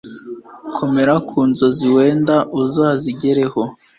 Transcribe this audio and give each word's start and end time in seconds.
komera 0.77 1.13
ku 1.27 1.37
nzozi 1.49 1.85
wenda 1.95 2.35
uzazigeraho 2.61 3.61